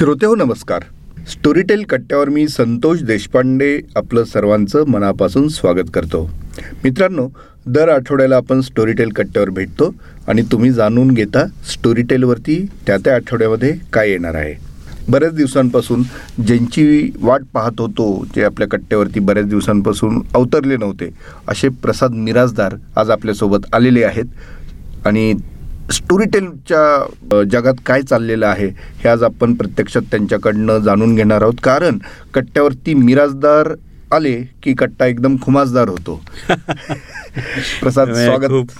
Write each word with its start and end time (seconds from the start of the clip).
श्रोते 0.00 0.26
हो 0.26 0.34
नमस्कार. 0.34 0.82
स्टोरीटेल 1.28 1.82
कट्ट्यावर 1.84 2.28
मी 2.28 2.46
संतोष 2.48 3.02
देशपांडे 3.02 3.80
आपलं 3.96 4.24
सर्वांचं 4.24 4.84
मनापासून 4.88 5.48
स्वागत 5.48 5.90
करतो. 5.94 6.22
मित्रांनो 6.84 7.26
दर 7.66 7.88
आठवड्याला 7.88 8.36
आपण 8.36 8.60
स्टोरीटेल 8.60 9.08
कट्ट्यावर 9.08 9.50
भेटतो 9.50 9.92
आणि 10.28 10.42
तुम्ही 10.42 10.70
जाणून 10.72 11.10
घेता 11.10 11.44
स्टोरीटेलवरती 11.72 12.58
त्या 12.86 12.96
त्या 12.96 13.14
आठवड्यामध्ये 13.14 13.72
काय 13.92 14.10
येणार 14.10 14.34
आहे. 14.34 14.54
बऱ्याच 15.08 15.34
दिवसांपासून 15.34 16.02
ज्यांची 16.46 17.10
वाट 17.20 17.42
पाहत 17.54 17.80
होतो 17.80 18.24
जे 18.36 18.44
आपल्या 18.44 18.68
कट्ट्यावरती 18.68 19.20
बऱ्याच 19.20 19.48
दिवसांपासून 19.48 20.20
अवतरले 20.34 20.76
नव्हते 20.76 21.10
असे 21.48 21.68
प्रसाद 21.82 22.14
मिराजदार 22.14 22.74
आज 22.96 23.10
आपल्यासोबत 23.10 23.74
आलेले 23.74 24.04
आहेत. 24.04 24.24
आणि 25.06 25.32
स्टोरीटेलच्या 25.92 26.80
अ, 27.32 27.42
जगात 27.42 27.74
काय 27.86 28.02
चाललेलं 28.02 28.46
आहे 28.46 28.66
हे 28.68 29.08
आज 29.08 29.22
आपण 29.22 29.54
प्रत्यक्षात 29.54 30.02
त्यांच्याकडनं 30.10 30.78
जाणून 30.78 31.14
घेणार 31.16 31.42
आहोत. 31.42 31.54
कारण 31.62 31.98
कट्ट्यावरती 32.34 32.94
मिराजदार 32.94 33.74
आले 34.14 34.36
की 34.62 34.74
कट्टा 34.74 35.06
एकदम 35.06 35.36
खुमासदार 35.42 35.88
होतो. 35.88 36.20
प्रसाद 37.80 38.12
स्वागत. 38.14 38.48
खूप 38.48 38.70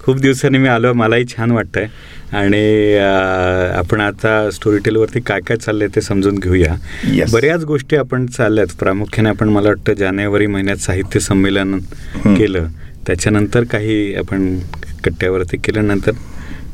खूप 0.00 0.16
दिवसांनी 0.16 0.58
मी 0.58 0.68
आलो. 0.68 0.92
मलाही 0.92 1.24
छान 1.26 1.50
वाटतंय. 1.50 1.86
आणि 2.32 2.94
आपण 3.76 4.00
आता 4.00 4.50
स्टोरी 4.50 4.78
टेलवरती 4.78 5.20
काय 5.20 5.40
काय 5.40 5.56
चाललंय 5.56 5.88
ते 5.94 6.00
समजून 6.00 6.38
घेऊया. 6.38 6.74
Yes. 7.14 7.32
बऱ्याच 7.32 7.64
गोष्टी 7.64 7.96
आपण 7.96 8.26
चालल्यात. 8.26 8.66
प्रामुख्याने 8.78 9.28
आपण 9.28 9.48
मला 9.48 9.68
वाटतं 9.68 9.94
जानेवारी 9.94 10.46
महिन्यात 10.46 10.76
साहित्य 10.76 11.20
संमेलन. 11.20 11.78
केलं. 12.26 12.66
त्याच्यानंतर 13.06 13.64
काही 13.64 14.14
आपण 14.14 14.58
कट्ट्यावरती 15.04 15.56
केल्यानंतर 15.56 16.12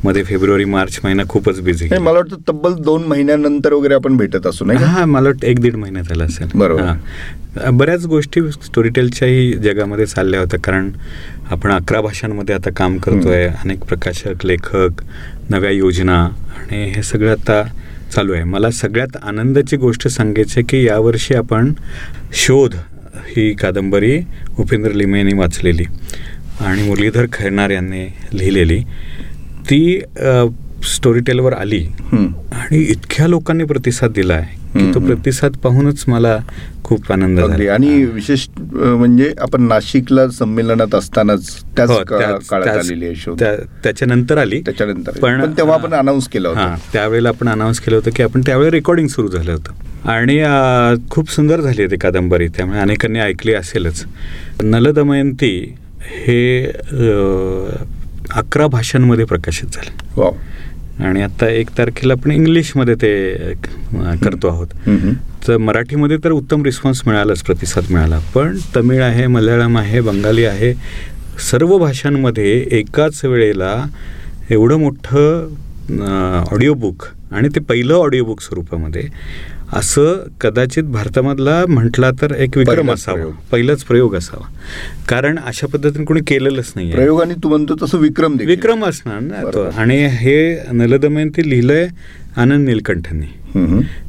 मध्ये 0.04 0.22
फेब्रुवारी 0.24 0.64
मार्च 0.64 0.98
महिना 1.04 1.22
खूपच 1.28 1.60
बिझी 1.60 1.88
नाही, 1.88 2.02
मला 2.02 2.18
वाटतं 2.18 2.36
तब्बल 2.48 2.72
दोन 2.82 3.04
महिन्यानंतर 3.08 3.72
वगैरे 3.72 3.94
आपण 3.94 4.16
भेटत 4.16 4.46
असू 4.46 4.64
नाही? 4.64 4.84
हा 4.84 5.04
मला 5.04 5.28
वाटतं 5.28 5.46
एक 5.46 5.60
दीड 5.60 5.76
महिना 5.76 6.02
झाला 6.02 6.24
असेल. 6.24 6.48
बरोबर. 6.54 7.70
बऱ्याच 7.70 8.06
गोष्टी 8.06 8.40
स्टोरीटेलच्याही 8.52 9.52
जगामध्ये 9.54 10.06
चालल्या 10.06 10.40
होत्या 10.40 10.60
कारण 10.60 10.90
आपण 11.50 11.70
अकरा 11.70 12.00
भाषांमध्ये 12.00 12.54
आता 12.54 12.70
काम 12.76 12.96
करतोय 12.98 13.46
अनेक 13.46 13.84
प्रकाशक 13.84 14.46
लेखक 14.46 15.02
नव्या 15.50 15.70
योजना 15.70 16.18
आणि 16.58 16.84
हे 16.90 17.02
सगळं 17.02 17.32
आता 17.32 17.62
चालू 18.14 18.32
आहे. 18.32 18.44
मला 18.44 18.70
सगळ्यात 18.70 19.16
आनंदाची 19.22 19.76
गोष्ट 19.76 20.08
सांगायची 20.08 20.52
आहे 20.56 20.66
की 20.68 20.84
यावर्षी 20.86 21.34
आपण 21.34 21.72
शोध 22.36 22.74
ही 23.26 23.52
कादंबरी 23.54 24.18
उपेंद्र 24.58 24.92
लिमे 24.92 25.18
यांनी 25.18 25.34
वाचलेली 25.34 25.84
आणि 26.60 26.82
मुरलीधर 26.82 27.26
खैरनार 27.32 27.70
यांनी 27.70 28.06
लिहिलेली. 28.32 28.82
ती 29.70 30.00
स्टोरी 30.94 31.20
टेलवर 31.26 31.52
आली. 31.52 31.84
आणि 32.12 32.78
इतक्या 32.80 33.26
लोकांनी 33.28 33.64
प्रतिसाद 33.64 34.12
दिला 34.12 34.34
आहे 34.34 34.60
की 34.72 34.92
तो. 34.94 35.00
प्रतिसाद 35.00 35.56
पाहूनच 35.62 36.04
मला 36.08 36.36
खूप 36.84 37.10
आनंद 37.12 37.38
झाला. 37.40 37.72
आणि 37.72 38.04
विशेष 38.04 38.46
म्हणजे 38.58 39.32
आपण 39.40 39.62
नाशिकला 39.68 40.28
संमेलनात 40.30 40.94
असतानाच 40.94 41.48
त्याच 41.76 41.90
हो, 41.90 41.98
काळात 42.08 42.68
आलेली 42.68 43.06
आहे 43.06 43.54
त्याच्यानंतर 43.84 44.38
आली. 44.38 44.60
त्याच्यानंतर 44.60 45.18
पण 45.22 45.52
तेव्हा 45.58 45.74
आपण 45.74 45.94
अनाऊन्स 45.94 46.28
केलं 46.28 46.52
हा 46.54 46.62
होतं 46.62 46.92
त्यावेळेला 46.92 47.28
आपण 47.28 47.48
अनाऊन्स 47.48 47.80
केलं 47.80 47.96
होतं 47.96 48.10
की 48.16 48.22
आपण 48.22 48.40
त्यावेळी 48.46 48.70
रेकॉर्डिंग 48.70 49.08
सुरू 49.08 49.28
झालं 49.28 49.52
होतं. 49.52 50.08
आणि 50.10 50.42
खूप 51.10 51.30
सुंदर 51.30 51.60
झाली 51.60 51.86
ती 51.86 51.96
कादंबरी. 51.96 52.48
त्यामुळे 52.48 52.78
अनेकांनी 52.80 53.18
ऐकली 53.20 53.54
असेलच. 53.54 54.04
नलदमयंती 54.62 55.74
हे 56.02 56.64
अकरा 58.30 58.66
भाषांमध्ये 58.66 59.24
प्रकाशित 59.24 59.74
झाले. 59.74 60.30
आणि 61.04 61.22
आता 61.22 61.48
एक 61.48 61.68
तारखेला 61.78 62.12
आपण 62.12 62.30
इंग्लिशमध्ये 62.30 62.94
ते 63.02 63.52
करतो 64.22 64.48
आहोत. 64.48 64.66
तर 65.46 65.56
मराठीमध्ये 65.56 66.16
तर 66.24 66.30
उत्तम 66.30 66.64
रिस्पॉन्स 66.64 67.02
मिळालाच 67.06 67.42
प्रतिसाद 67.42 67.84
मिळाला. 67.90 68.18
पण 68.34 68.56
तमिळ 68.76 69.02
आहे 69.02 69.26
मल्याळम 69.26 69.78
आहे 69.78 70.00
बंगाली 70.00 70.44
आहे 70.44 70.72
सर्व 71.50 71.76
भाषांमध्ये 71.78 72.50
एकाच 72.78 73.24
वेळेला 73.24 73.74
एवढं 74.50 74.78
मोठं 74.80 76.44
ऑडिओ 76.50 76.74
बुक 76.74 77.04
आणि 77.34 77.48
ते 77.54 77.60
पहिलं 77.68 77.94
ऑडिओ 77.94 78.24
बुक 78.24 78.40
स्वरूपामध्ये 78.42 79.08
असं 79.72 80.22
कदाचित 80.40 80.84
भारतामधला 80.92 81.64
म्हटला 81.68 82.10
तर 82.20 82.32
एक 82.34 82.56
विक्रम 82.58 82.90
असावा. 82.92 83.30
पहिलाच 83.52 83.84
प्रयोग 83.84 84.14
असावा 84.16 84.46
कारण 85.08 85.38
अशा 85.46 85.66
पद्धतीने 85.72 86.04
कोणी 86.04 86.20
केलेलंच 86.26 86.72
नाही 86.76 86.90
प्रयोगाने 86.92 87.34
तू 87.42 87.48
म्हणतो 87.48 87.74
तसं 87.82 87.98
विक्रम. 87.98 88.36
विक्रम 88.46 88.84
असणार 88.84 89.20
ना 89.20 89.42
तो. 89.54 89.62
आणि 89.76 90.04
हे 90.10 90.36
नलदमयंती 90.72 91.48
लिहिलंय 91.50 91.86
आनंद 92.36 92.68
नीलकंठनी. 92.68 93.26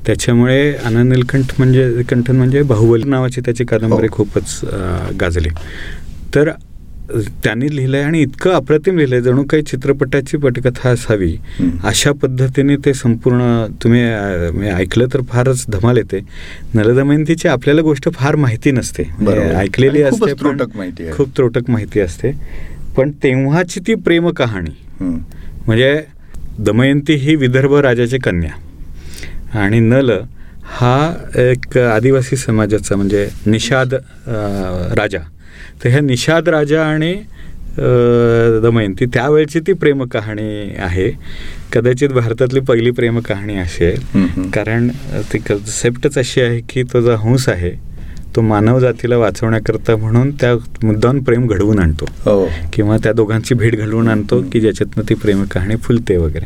त्याच्यामुळे 0.06 0.74
आनंद 0.86 1.14
नीलकंठ 1.14 1.54
म्हणजे 1.58 2.04
कंठन 2.10 2.36
म्हणजे 2.36 2.62
बाहुबली 2.64 3.10
नावाची 3.10 3.42
त्याची 3.46 3.64
कादंबरी 3.66 4.08
हो. 4.08 4.16
खूपच 4.16 4.60
गाजली 5.20 5.50
तर 6.36 6.50
त्यांनी 7.44 7.76
लिहिलंय 7.76 8.02
आणि 8.02 8.22
इतकं 8.22 8.52
अप्रतिम 8.52 8.98
लिहिलंय 8.98 9.22
जणू 9.22 9.44
काही 9.50 9.64
चित्रपटाची 9.64 10.38
पटकथा 10.38 10.90
असावी. 10.90 11.36
अशा 11.84 12.12
पद्धतीने 12.22 12.76
ते 12.86 12.94
संपूर्ण 12.94 13.66
तुम्ही 13.84 14.02
ऐकलं 14.70 15.08
तर 15.14 15.22
फारच 15.30 15.66
धमाल 15.70 15.98
येते 15.98 16.20
नलदमयंतीची 16.74 17.48
आपल्याला 17.48 17.82
गोष्ट 17.82 18.10
फार 18.14 18.36
माहिती 18.36 18.72
नसते. 18.72 19.04
ऐकलेली 19.58 20.02
असते 20.04 20.34
त्रोटक 20.34 20.76
माहिती 20.76 21.04
आहे. 21.04 21.14
खूप 21.14 21.36
त्रोटक 21.38 21.70
माहिती 21.70 22.00
असते 22.00 22.32
पण 22.98 23.12
तेव्हाची 23.24 23.80
ती 23.88 23.96
प्रेम 23.96 24.30
कहाणी. 24.30 24.76
म्हणजे 25.66 26.00
दमयंती 26.60 27.14
ही 27.16 27.36
विदर्भ 27.36 27.74
राजाची 27.76 28.18
कन्या 28.24 29.60
आणि 29.60 29.80
नल 29.80 30.12
हा 30.66 31.14
एक 31.40 31.78
आदिवासी 31.78 32.36
समाजाचा 32.36 32.96
म्हणजे 32.96 33.28
निषाद 33.46 33.94
राजा 34.98 35.20
तर 35.84 35.90
ह्या 35.90 36.02
निषाद 36.02 36.50
राजा 36.50 36.84
आणि 36.84 37.14
दमयंती 38.64 39.06
त्यावेळची 39.06 39.60
ती 39.60 39.74
प्रेम 39.74 40.04
कहाणी 40.04 40.76
आहे. 40.78 41.12
कदाचित 41.74 42.10
भारतातली 42.10 42.60
पहिली 42.60 42.92
प्रेम 42.92 43.20
कहाणी 43.20 43.56
असेल 43.56 44.02
हं, 44.14 44.26
हं. 44.26 44.50
कारण 44.50 44.88
ती 45.34 45.38
कन्सेप्टच 45.38 46.18
अशी 46.18 46.42
आहे 46.42 46.60
की 46.70 46.84
तो 46.84 47.02
जो 47.02 47.16
हंस 47.16 47.50
आहे 47.50 47.72
तो 48.36 48.42
मानव 48.42 48.80
जातीला 48.80 49.18
वाचवण्याकरता 49.18 49.96
म्हणून 49.96 50.32
त्या 50.32 50.54
मुद्दाम 50.84 51.20
प्रेम 51.20 51.48
घडवून 51.48 51.80
आणतो. 51.80 52.06
हो. 52.12 52.50
किंवा 52.74 52.98
त्या 52.98 53.14
दोघांची 53.14 53.56
भेट 53.56 53.76
घडवून 53.76 54.08
आणतो 54.08 54.44
की 54.54 54.60
ज्याच्यातनं 54.62 55.10
ती 55.10 55.14
प्रेम 55.14 55.44
कहाणी 55.44 55.76
फुलते 55.76 56.18
वगैरे. 56.18 56.46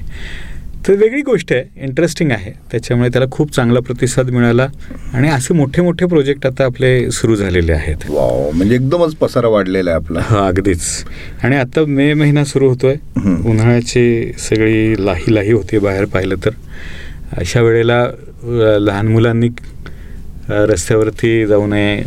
तर 0.87 0.95
वेगळी 0.95 1.21
गोष्ट 1.21 1.51
आहे 1.53 1.83
इंटरेस्टिंग 1.83 2.31
आहे. 2.31 2.51
त्याच्यामुळे 2.71 3.09
त्याला 3.13 3.25
खूप 3.31 3.51
चांगला 3.55 3.79
प्रतिसाद 3.79 4.29
मिळाला 4.29 4.67
आणि 5.13 5.29
असे 5.29 5.53
मोठे 5.53 5.81
मोठे 5.81 6.05
प्रोजेक्ट 6.05 6.45
आता 6.47 6.65
आपले 6.65 7.09
सुरू 7.11 7.35
झालेले 7.35 7.73
आहेत. 7.73 8.05
म्हणजे 8.11 8.75
एकदमच 8.75 9.15
पसारा 9.15 9.47
वाढलेला 9.47 9.91
आहे 9.91 9.99
आपला. 9.99 10.19
हा 10.23 10.45
अगदीच. 10.47 10.83
आणि 11.43 11.55
आता 11.55 11.85
मे 11.87 12.13
महिना 12.13 12.43
सुरू 12.45 12.69
होतोय. 12.69 12.95
उन्हाळ्याची 13.17 14.31
सगळी 14.39 15.05
लाही 15.05 15.33
लाही 15.35 15.51
होती 15.51 15.79
बाहेर 15.79 16.05
पाहिलं 16.05 16.35
तर. 16.45 16.51
अशा 17.37 17.61
वेळेला 17.61 18.03
लहान 18.79 19.07
मुलांनी 19.07 19.49
रस्त्यावरती 20.49 21.45
जाऊ 21.47 21.67
नये 21.67 22.03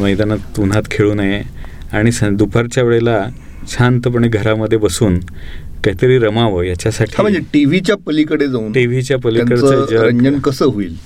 मैदानात 0.00 0.60
उन्हात 0.60 0.82
खेळू 0.90 1.14
नये. 1.14 1.42
आणि 1.92 2.12
स 2.12 2.24
दुपारच्या 2.32 2.84
वेळेला 2.84 3.24
शांतपणे 3.68 4.28
घरामध्ये 4.28 4.78
बसून 4.78 5.18
काहीतरी 5.84 6.18
रमावं 6.18 6.62
याच्यासाठी. 6.62 7.22
म्हणजे 7.22 7.40
टीव्हीच्या 7.52 7.96
पलीकडे 8.06 8.48
जाऊन 8.48 8.72
टीव्हीच्या 8.72 9.18
पलीकडचं 9.18 9.86
रंजन 9.90 10.38
कसं 10.38 10.64
होईल? 10.64 10.96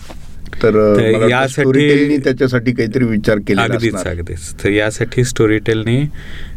तर 0.62 1.26
यासाठी- 1.30 2.18
त्याच्यासाठी 2.24 2.72
काहीतरी 2.72 3.04
विचार 3.04 3.38
केला 3.38 3.62
अगदीच 3.62 3.94
अगदीच. 3.94 4.52
तर 4.64 4.68
यासाठी 4.68 5.24
स्टोरीटेलने 5.24 6.00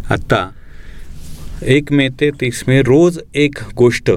आत्ता 0.10 0.50
एक 1.64 1.92
मे 1.92 2.08
ते 2.10 2.30
तीस 2.42 2.64
मे 2.68 2.82
रोज 2.82 3.20
एक 3.36 3.56
गोष्ट 3.78 4.12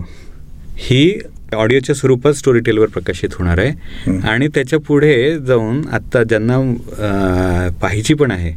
ही 0.77 1.19
ऑडिओच्या 1.57 1.95
स्वरूपात 1.95 2.33
स्टोरीटेलवर 2.33 2.87
प्रकाशित 2.87 3.28
होणार 3.33 3.59
आहे. 3.59 4.10
आणि 4.19 4.48
त्याच्या 4.48 4.78
पुढे 4.78 5.39
जाऊन 5.39 5.83
आत्ता 5.93 6.22
ज्यांना 6.22 6.59
पाहायची 7.81 8.15
पण 8.15 8.31
आहे 8.31 8.53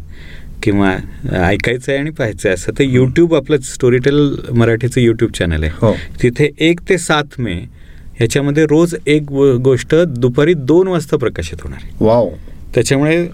किंवा 0.66 0.92
ऐकायचं 1.40 1.92
आहे 1.92 2.00
आणि 2.00 2.10
पाहायचं 2.10 2.48
आहे. 2.50 2.54
असं 2.54 2.72
तर 2.80 2.84
यूट्यूब 2.84 3.36
आपलं 3.36 3.58
स्टोरीटेल 3.64 4.36
मराठीचं 4.58 5.02
यूट्यूब 5.02 5.32
चॅनल 5.32 5.64
हो. 5.82 5.88
आहे 5.88 6.22
तिथे 6.22 6.50
एक 6.70 6.80
ते 6.90 6.98
सात 6.98 7.40
मे 7.40 7.54
ह्याच्यामध्ये 8.18 8.66
रोज 8.66 8.96
एक 9.08 9.32
गोष्ट 9.64 9.96
दुपारी 10.08 10.54
दोन 10.54 10.88
वाजता 10.88 11.18
प्रकाशित 11.18 11.64
होणार 11.64 11.80
आहे. 11.84 11.92
वाव. 12.00 12.30
त्याच्यामुळे 12.76 13.26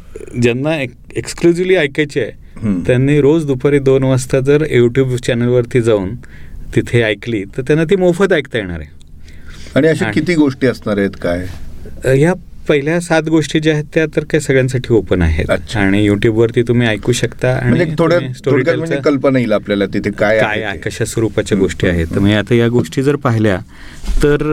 ज्यांना 0.42 0.75
एक्सक्लुझिव्हली 0.81 1.75
ऐकायची 1.75 2.19
आहे. 2.19 2.39
त्यांनी 2.88 3.19
रोज 3.22 3.45
दुपारी 3.45 3.80
दोन 3.80 4.04
वाजता 4.04 4.39
जर 4.39 4.66
यूट्यूब 4.72 5.16
चॅनलवरती 5.18 5.81
जाऊन 5.81 6.16
तिथे 6.75 7.01
ऐकली 7.04 7.44
तर 7.57 7.62
त्यांना 7.62 7.83
ती 7.83 7.95
मोफत 7.95 8.33
ऐकता 8.33 8.57
येणार 8.57 8.80
आहे. 8.80 8.89
आणि 9.75 9.88
अशा 9.88 10.12
किती 10.12 10.36
गोष्टी 10.36 10.68
असणार 10.68 10.98
आहेत? 10.98 11.16
काय? 11.22 11.45
ह्या 12.06 12.33
पहिल्या 12.68 13.00
सात 13.02 13.24
गोष्टी 13.30 13.60
ज्या 13.60 13.74
आहेत 13.74 13.84
त्या 13.94 14.06
तर 14.16 14.24
काही 14.24 14.42
सगळ्यांसाठी 14.42 14.94
ओपन 14.94 15.22
आहेत 15.22 15.50
अच्छा. 15.50 15.80
आणि 15.80 16.04
युट्यूबवरती 16.06 16.62
तुम्ही 16.62 16.88
ऐकू 16.88 17.12
शकता 17.12 17.54
म्हणजे 17.63 17.86
थोड्या 18.00 18.19
तुम्ही 18.19 18.42
थोडक्यात 18.46 18.78
म्हणजे 18.78 18.98
कल्पना 19.02 19.40
येईल 19.40 19.52
आपल्याला 19.54 19.86
तिथे 19.94 20.12
काय 20.12 20.40
काय. 20.40 20.78
कशा 20.78 21.06
स्वरूपाच्या 21.06 21.58
गोष्टी 21.58 21.88
आहेत. 21.88 22.13
म्हणजे 22.13 22.36
आता 22.36 22.56
या 22.56 22.68
गोष्टी 22.68 23.04
जर 23.04 23.16
पाहिल्या 23.16 23.58
तर 24.24 24.44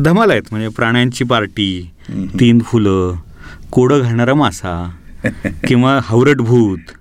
धमाल 0.00 0.30
आहेत 0.30 0.42
म्हणजे 0.50 0.68
प्राण्यांची 0.68 1.24
पार्टी. 1.24 1.70
तीन 2.40 2.58
फुलं 2.60 3.14
कोडं 3.70 4.02
घालणारा 4.02 4.34
मासा 4.34 4.74
किंवा 5.66 5.98
हावरट 6.02 6.36
भूत 6.38 6.92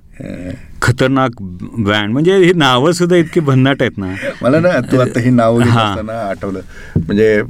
खतरनाक 0.81 1.31
बँड 1.39 2.11
म्हणजे 2.11 2.35
ही 2.37 2.51
नावं 2.55 2.91
सुद्धा 2.91 3.15
इतकी 3.15 3.39
भन्नाट 3.39 3.81
आहेत 3.81 3.97
ना 3.97 4.13
मला 4.41 4.59
ना 4.59 4.69
तू 4.91 4.99
आता 4.99 5.19
ही 5.19 5.29
नाव 5.29 5.59
आठवलं 5.59 6.59
म्हणजे 6.97 7.41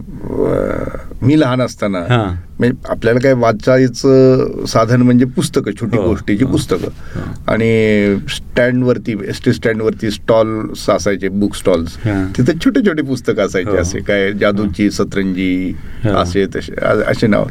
मी 1.22 1.40
लहान 1.40 1.62
असताना. 1.62 2.00
म्हणजे 2.60 2.76
आपल्याला 2.90 3.20
काय 3.20 3.34
वाचायचं 3.34 4.66
साधन 4.68 5.02
म्हणजे 5.02 5.26
पुस्तकं 5.26 5.72
छोटी 5.80 5.98
हो, 5.98 6.04
गोष्टीची 6.04 6.46
पुस्तकं. 6.46 7.22
आणि 7.48 8.18
स्टँडवरती 8.30 9.16
एस 9.28 9.42
टी 9.46 9.54
स्टँडवरती 9.54 10.12
स्टॉल्स 10.12 10.90
असायचे 10.90 11.28
बुक 11.30 11.56
स्टॉल्स. 11.56 11.96
तिथे 12.38 12.54
छोटे 12.66 12.86
छोटे 12.88 13.02
पुस्तकं 13.02 13.46
असायचे 13.46 13.70
हो. 13.70 13.78
असे 13.78 14.00
काय 14.00 14.32
जादूची 14.34 14.90
सतरंजी. 14.92 15.74
असे 16.16 16.46
तसे 16.56 16.74
असे 17.08 17.28
नाव 17.28 17.46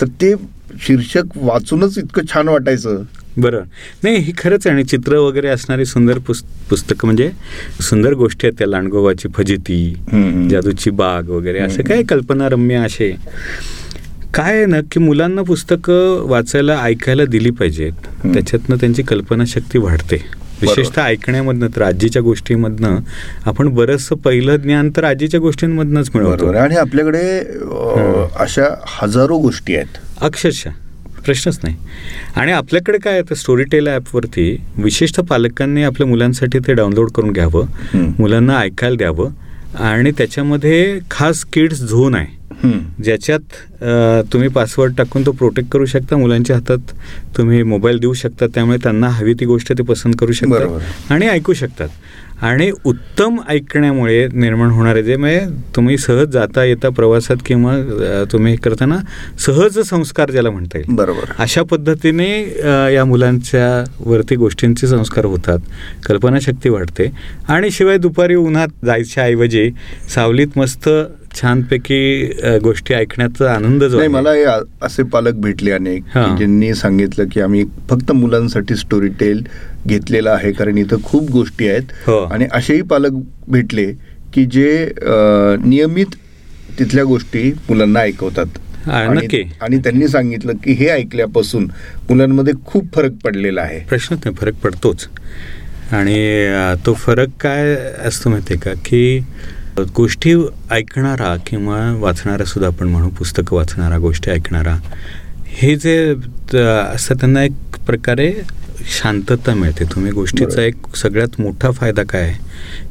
तर 0.00 0.06
ते 0.20 0.34
शीर्षक 0.80 1.36
वाचूनच 1.36 1.98
इतकं 1.98 2.32
छान 2.32 2.48
वाटायचं 2.48 3.02
बरं. 3.36 3.60
नाही 4.04 4.16
ही 4.16 4.32
खरंच 4.38 4.66
आहे 4.66 4.74
आणि 4.74 4.84
चित्र 4.84 5.16
वगैरे 5.16 5.48
असणारी 5.48 5.84
सुंदर 5.84 6.18
पुस 6.18 6.42
पुस्तकं 6.70 7.06
म्हणजे 7.06 7.30
सुंदर 7.80 8.12
गोष्टी 8.12 8.46
आहेत 8.46 8.58
त्या 8.58 8.68
लांडगोवाची 8.68 9.28
फजिती. 9.28 9.94
जादूची 10.50 10.90
बाग 10.90 11.28
वगैरे 11.28 11.58
असे. 11.58 11.82
काय 11.82 12.02
कल्पनारम्य 12.02 12.74
असे 12.74 13.16
काय 14.34 14.56
आहे 14.56 14.66
ना 14.66 14.80
की 14.92 15.00
मुलांना 15.00 15.42
पुस्तकं 15.42 16.26
वाचायला 16.28 16.80
ऐकायला 16.82 17.24
दिली 17.24 17.50
पाहिजेत. 17.50 17.92
त्याच्यातनं 18.26 18.76
त्यांची 18.76 19.02
कल्पनाशक्ती 19.02 19.78
वाढते. 19.78 20.40
विशेषतः 20.62 21.02
ऐकण्यामधनं 21.02 21.66
तर 21.76 21.82
आजीच्या 21.82 22.22
गोष्टीमधनं 22.22 22.98
आपण 23.46 23.68
बरंचसं 23.68 24.16
पहिलं 24.16 24.56
ज्ञान 24.56 24.90
तर 24.96 25.04
आजीच्या 25.04 25.40
गोष्टींमधनंच 25.40 26.10
मिळवतो. 26.14 26.52
आणि 26.52 26.76
आपल्याकडे. 26.76 27.38
अशा 28.38 28.64
हजारो 28.86 29.38
गोष्टी 29.38 29.76
आहेत. 29.76 29.98
अक्षरशः. 30.20 30.70
प्रश्नच 31.24 31.58
नाही 31.62 31.76
आणि 32.36 32.52
आपल्याकडे 32.52 32.98
काय 32.98 33.12
आहे 33.12 33.22
तर 33.30 33.34
स्टोरीटेल 33.34 33.88
ॲपवरती 33.88 34.50
विशेषतः 34.78 35.22
पालकांनी 35.30 35.82
आपल्या 35.82 36.06
मुलांसाठी 36.08 36.58
ते 36.66 36.74
डाउनलोड 36.74 37.10
करून 37.10 37.32
घ्यावं. 37.32 37.66
मुलांना 38.18 38.58
ऐकायला 38.60 38.96
द्यावं 38.96 39.30
आणि 39.84 40.10
त्याच्यामध्ये 40.18 40.98
खास 41.10 41.44
किड्स 41.52 41.82
झोन 41.82 42.14
आहे. 42.14 42.38
ज्याच्यात 43.04 43.84
तुम्ही 44.32 44.48
पासवर्ड 44.48 44.94
टाकून 44.96 45.24
तो 45.26 45.32
प्रोटेक्ट 45.32 45.70
करू 45.72 45.84
शकता 45.86 46.16
मुलांच्या 46.16 46.56
हातात 46.56 46.92
तुम्ही 47.36 47.62
मोबाईल 47.62 47.98
देऊ 47.98 48.12
शकता 48.14 48.46
त्यामुळे 48.54 48.78
त्यांना 48.82 49.08
हवी 49.08 49.34
ती 49.40 49.44
गोष्ट 49.46 49.72
ते 49.78 49.82
पसंत 49.82 50.14
करू. 50.20 50.32
शकतात 50.32 51.12
आणि 51.12 51.28
ऐकू 51.28 51.52
शकतात 51.52 51.88
आणि 52.42 52.70
उत्तम 52.84 53.36
ऐकण्यामुळे 53.48 54.26
निर्माण 54.32 54.70
होणारे 54.70 55.02
जे 55.02 55.16
म्हणजे 55.16 55.46
तुम्ही 55.76 55.96
सहज 55.98 56.28
जाता 56.28 56.64
येता 56.64 56.88
प्रवासात 56.88 57.36
किंवा 57.46 57.76
तुम्ही 58.32 58.52
हे 58.52 58.58
करताना 58.58 58.98
सहज 59.38 59.78
संस्कार 59.78 60.30
ज्याला 60.30 60.50
म्हणता 60.50 60.78
येईल. 60.78 60.94
बरोबर. 60.96 61.32
अशा 61.38 61.62
पद्धतीने 61.62 62.30
या 62.94 63.04
मुलांच्या 63.04 63.84
वरती 64.06 64.36
गोष्टींचे 64.36 64.86
संस्कार 64.86 65.24
होतात 65.24 65.58
कल्पनाशक्ती 66.06 66.68
वाढते. 66.68 67.10
आणि 67.48 67.70
शिवाय 67.70 67.98
दुपारी 67.98 68.34
उन्हात 68.34 68.84
जायच्या 68.84 69.24
ऐवजी 69.24 69.70
सावलीत 70.14 70.58
मस्त 70.58 70.88
छानपैकी 71.34 72.32
गोष्टी 72.62 72.94
ऐकण्याचा 72.94 73.52
आनंद 73.52 73.84
जो 73.84 73.96
नाही 73.96 74.08
मला 74.08 74.60
असे 74.82 75.02
पालक 75.02 75.32
भेटले 75.32 75.70
अनेक 75.70 76.02
ज्यांनी 76.36 76.74
सांगितलं 76.74 77.24
की 77.32 77.40
आम्ही 77.40 77.64
फक्त 77.90 78.12
मुलांसाठी 78.12 78.76
स्टोरी 78.76 79.08
टेल 79.08 79.46
घेतलेला 79.86 80.30
आहे 80.30 80.52
कारण 80.52 80.78
इथं 80.78 80.96
खूप 81.02 81.30
गोष्टी 81.30 81.68
आहेत. 81.68 81.82
हो. 82.06 82.24
आणि 82.24 82.46
असेही 82.52 82.82
पालक 82.82 83.10
भेटले 83.48 83.92
की 84.34 84.44
जे 84.44 84.92
नियमित 85.64 86.06
तिथल्या 86.78 87.04
गोष्टी 87.04 87.52
मुलांना 87.52 88.00
ऐकवतात. 88.00 88.46
आणि- 89.62 89.78
त्यांनी 89.78 90.08
सांगितलं 90.08 90.52
की 90.52 90.72
हे 90.72 90.88
ऐकल्यापासून 90.88 91.64
मुलांमध्ये 92.10 92.54
खूप 92.66 92.94
फरक 92.94 93.10
पडलेला 93.24 93.62
आहे. 93.62 93.78
प्रश्नच 93.88 94.18
नाही 94.18 94.36
फरक 94.36 94.54
पडतोच. 94.54 95.08
आणि 95.92 96.48
तो 96.86 96.94
फरक 96.94 97.28
काय 97.40 97.74
असतो 98.04 98.30
माहिती 98.30 98.56
का? 98.56 98.70
की 98.72 99.20
गोष्टी 99.78 100.34
ऐकणारा 100.70 101.36
किंवा 101.46 101.78
वाचणारा 101.98 102.44
सुद्धा 102.44 102.66
आपण 102.66 102.88
म्हणू 102.88 103.08
पुस्तकं 103.08 103.56
वाचणारा 103.56 103.98
गोष्टी 103.98 104.30
ऐकणारा 104.30 104.76
हे 105.46 105.74
जे 105.76 106.14
असं 106.62 107.14
त्यांना 107.14 107.42
एक 107.42 107.76
प्रकारे 107.86 108.32
शांतता 108.88 109.54
मिळते. 109.54 109.84
तुम्ही 109.84 110.12
गोष्टीचा. 110.12 110.62
एक 110.62 110.96
सगळ्यात 110.96 111.40
मोठा 111.40 111.70
फायदा 111.70 112.02
काय 112.02 112.22
आहे? 112.22 112.34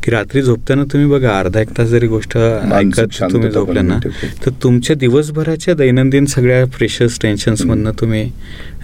की 0.04 0.12
रात्री 0.12 0.42
झोपताना 0.42 0.84
तुम्ही 0.84 1.08
बघा 1.08 1.38
अर्धा 1.40 1.62
एक 1.62 1.70
तास 1.78 1.88
जरी 1.88 2.08
गोष्ट 2.08 2.38
ऐकत 2.38 3.22
तुम्ही 3.22 3.52
झोपल्या 3.52 3.84
ना. 3.84 3.98
तर 4.46 4.50
तुमच्या 4.64 4.96
दिवसभराच्या 4.96 5.74
दैनंदिन 5.74 6.26
सगळ्या 6.26 6.66
प्रेशर्स 6.78 7.20
टेन्शन्समधनं 7.22 7.92
तुम्ही 8.00 8.24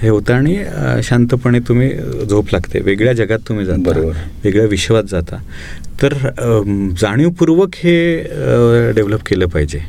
हे 0.02 0.10
होतं 0.10 0.34
आणि 0.34 0.58
शांतपणे 1.04 1.60
तुम्ही 1.60 1.92
झोप 2.30 2.54
लागते. 2.54 2.80
वेगळ्या 2.80 3.14
जगात 3.14 3.40
तुम्ही 3.48 3.66
जाता. 3.66 4.00
वेगळ्या 4.44 4.66
विश्वात 4.66 5.04
जाता. 5.04 5.38
तर 6.02 6.14
जाणीवपूर्वक 6.98 7.76
हे 7.76 8.16
डेव्हलप 8.96 9.24
केलं 9.26 9.46
पाहिजे. 9.46 9.80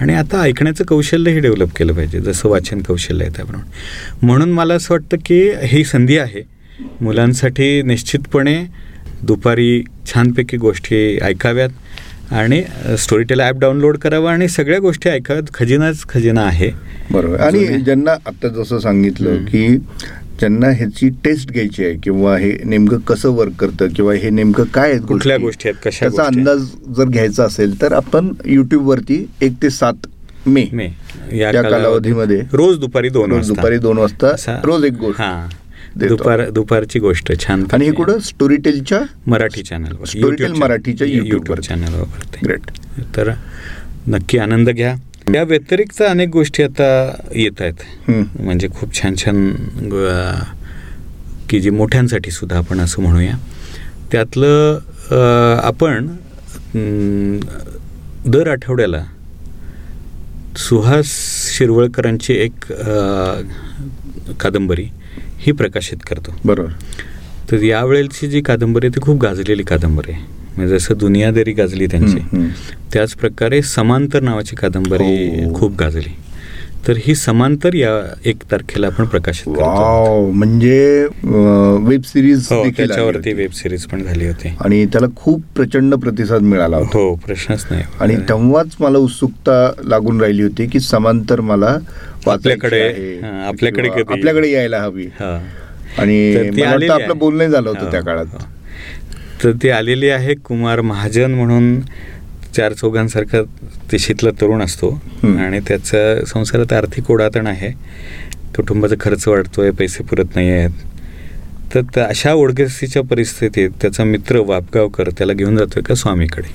आणि 0.00 0.14
आता 0.14 0.40
ऐकण्याचं 0.40 0.84
कौशल्यही 0.84 1.40
डेव्हलप 1.40 1.76
केलं 1.76 1.92
पाहिजे. 1.92 2.20
जसं 2.20 2.48
वाचन 2.48 2.80
कौशल्य 2.82 3.24
आहे 3.24 3.36
त्याप्रमाणे. 3.36 4.26
म्हणून 4.26 4.52
मला 4.52 4.74
असं 4.74 4.94
वाटतं 4.94 5.16
की 5.26 5.40
ही 5.62 5.84
संधी 5.84 6.18
आहे. 6.18 6.53
मुलांसाठी 7.00 7.82
निश्चितपणे 7.82 8.56
दुपारी 9.22 9.82
छानपैकी 10.06 10.56
गोष्टी 10.56 11.18
ऐकाव्यात 11.22 12.32
आणि 12.32 12.62
स्टोरीटेल 12.98 13.40
ॲप 13.40 13.58
डाउनलोड 13.58 13.96
करावं 13.98 14.30
आणि 14.30 14.48
सगळ्या 14.48 14.78
गोष्टी 14.78 15.08
ऐकाव्यात. 15.08 15.52
खजिनाच 15.54 16.04
खजिना 16.08 16.42
आहे. 16.42 16.70
बरोबर. 17.10 17.40
आणि 17.40 17.64
ज्यांना 17.78 18.12
आता 18.26 18.48
जसं 18.48 18.78
सांगितलं. 18.78 19.44
की 19.44 19.66
ज्यांना 20.38 20.68
ह्याची 20.68 21.08
टेस्ट 21.24 21.52
घ्यायची 21.52 21.84
आहे 21.84 21.94
किंवा 21.94 22.36
हे 22.38 22.52
नेमकं 22.64 22.98
कसं 22.98 23.30
वर्क 23.30 23.52
करतं 23.60 23.88
किंवा 23.88 24.14
हे 24.14 24.30
नेमकं 24.30 24.64
काय 24.64 24.98
कुठल्या 24.98 25.36
गोष्टी 25.36 25.68
आहेत, 25.68 25.80
कशा 25.84 26.08
त्याचा 26.08 26.24
अंदाज 26.24 26.66
जर 26.96 27.04
घ्यायचा 27.04 27.44
असेल 27.44 27.80
तर 27.82 27.92
आपण 27.92 28.32
युट्यूबवरती 28.46 29.24
एक 29.42 29.52
ते 29.62 29.70
सात 29.70 30.06
मे 30.46 30.66
मे. 30.72 30.88
या 31.32 31.52
कालावधीमध्ये 31.62 32.40
रोज 32.52 32.78
दुपारी 32.78 33.08
दोन 33.08 33.30
रोज 33.30 33.38
वाजता. 33.38 33.54
दुपारी 33.54 33.78
दोन 33.78 33.98
वाजता 33.98 34.60
रोज 34.64 34.84
एक 34.84 34.92
गोष्ट. 34.92 35.20
हा. 35.20 35.48
दुपार 35.96 36.48
दुपारची 36.50 36.98
गोष्ट 36.98 37.30
छान 37.40 37.64
आणि 37.72 37.84
हे 37.84 37.92
कुठं? 37.92 38.18
स्टोरीटेलच्या 38.18 39.00
मराठी 39.26 39.62
चॅनलवर 39.62 40.06
Storytel 40.12 40.56
मराठीच्या 40.58 41.06
YouTube 41.06 41.32
युट्यूब. 41.32 41.60
चॅनलवर 41.60 42.38
ग्रेट 42.44 42.70
तर 43.16 43.30
नक्की 44.08 44.38
आनंद 44.38 44.70
घ्या. 44.70 44.94
या 45.34 45.42
व्यतिरिक्त 45.42 46.02
अनेक 46.02 46.28
गोष्टी 46.28 46.62
आता 46.62 46.88
येत 47.34 47.60
आहेत. 47.60 48.10
म्हणजे 48.40 48.68
खूप 48.74 48.94
छान 48.94 49.14
छान 49.16 49.50
की 51.50 51.60
जे 51.60 51.70
मोठ्यांसाठी 51.70 52.30
सुद्धा 52.30 52.58
आपण 52.58 52.80
असं 52.80 53.02
म्हणूया. 53.02 53.36
त्यातलं 54.12 54.78
आपण 55.62 56.06
दर 58.26 58.48
आठवड्याला 58.48 59.04
सुहास 60.58 61.06
शिरवळकरांची 61.52 62.34
एक 62.34 62.64
कादंबरी 64.40 64.86
ही 65.46 65.52
प्रकाशित 65.52 65.96
करतो. 66.06 66.34
बरोबर. 66.44 66.70
तर 67.50 67.62
यावेळेची 67.62 68.26
जी 68.26 68.40
कादंबरी 68.40 68.86
आहे 68.86 68.94
ती 68.96 69.00
खूप 69.00 69.20
गाजलेली 69.22 69.62
कादंबरी 69.62 70.12
आहे. 70.12 70.22
म्हणजे 70.56 70.78
जसं 70.78 70.94
दुनियादारी 70.98 71.52
गाजली 71.52 71.86
त्यांची. 71.86 72.48
त्याच 72.92 73.12
प्रकारे 73.12 73.62
समांतर 73.62 74.22
नावाची 74.22 74.56
कादंबरी 74.56 75.44
हो. 75.44 75.54
खूप 75.54 75.76
गाजली. 75.80 76.14
तर 76.86 76.94
ही 76.96 77.14
समांतर 77.14 77.74
या 77.74 77.90
एक 78.24 78.42
तारखेला 78.50 78.86
आपण 78.86 79.04
प्रकाशित 79.04 79.44
करतो. 79.46 80.30
म्हणजे 80.30 81.06
वेब 81.86 82.02
सिरीज 82.04 82.48
हो 82.50 82.62
त्याच्यावरती. 82.76 83.32
वेब 83.32 83.50
सिरीज 83.50 83.84
पण 83.84 84.02
झाली 84.02 84.26
होती. 84.26 84.48
आणि 84.64 84.84
त्याला 84.86 85.06
खूप 85.16 85.42
प्रचंड 85.56 85.94
प्रतिसाद 85.94 86.42
मिळाला 86.42 86.76
होता. 86.76 86.98
हो 86.98 87.14
प्रश्नच 87.26 87.66
नाही. 87.70 87.82
आणि 88.00 88.16
तेव्हाच 88.28 88.76
मला 88.80 88.98
उत्सुकता 88.98 89.70
लागून 89.84 90.20
राहिली 90.20 90.42
होती 90.42 90.66
की 90.66 90.80
समांतर 90.80 91.40
मला 91.40 91.76
आपल्याकडे, 92.26 92.82
आपल्याकडे 93.46 93.88
आपल्याकडे 94.00 94.50
यायला 94.50 94.78
हवी 94.78 95.06
आणि 95.20 96.62
आपलं. 96.88 97.18
बोलणं 97.18 97.48
झालं 97.48 97.68
होतं 97.68 97.90
त्या 97.90 98.00
काळात. 98.00 98.36
तर 99.44 99.52
ती 99.62 99.70
आलेली 99.70 100.08
आहे 100.08 100.34
कुमार 100.34 100.80
महाजन 100.80 101.34
म्हणून 101.34 101.80
चार 102.56 102.72
चौघांसारखा 102.72 103.40
देशीतला 103.90 104.30
तरुण 104.40 104.62
असतो. 104.62 104.90
आणि 105.24 105.60
त्याचा 105.68 106.24
संसारात 106.24 106.72
आर्थिक 106.72 107.10
ओढातण 107.10 107.46
आहे 107.46 107.70
कुटुंबाचा 108.56 108.94
खर्च 109.00 109.28
वाढतोय 109.28 109.70
पैसे 109.70 110.04
पुरत 110.04 110.34
नाही 110.34 110.50
आहेत 110.50 111.74
तर 111.74 112.00
अशा 112.00 112.32
ओढगस्तीच्या 112.32 113.02
परिस्थितीत 113.02 113.70
त्याचा 113.80 114.04
मित्र 114.04 114.40
वापगावकर 114.46 115.08
त्याला 115.18 115.32
घेऊन 115.32 115.56
जातोय 115.56 115.82
का 115.82 115.94
स्वामीकडे. 115.94 116.48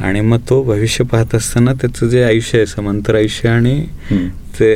आणि 0.00 0.20
मग 0.20 0.38
तो 0.48 0.62
भविष्य 0.62 1.04
पाहत 1.04 1.34
असताना 1.34 1.72
त्याचं 1.72 2.08
जे 2.08 2.22
आयुष्य 2.22 2.58
आहे 2.58 2.66
समांतर 2.66 3.14
आयुष्य 3.14 3.48
आणि. 3.48 3.80
ते 4.60 4.74